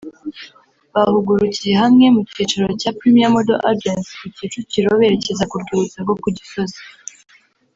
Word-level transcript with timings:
Bahugurukiye 0.93 1.73
hamwe 1.81 2.05
ku 2.15 2.19
cyicaro 2.33 2.67
cya 2.81 2.91
Premier 2.97 3.29
Model 3.35 3.59
Agency 3.71 4.11
ku 4.19 4.25
Kicukiro 4.37 4.89
berekeza 4.99 5.43
ku 5.51 5.55
Rwibutso 5.61 5.97
rwo 6.03 6.15
Ku 6.21 6.27
Gisozi 6.37 6.81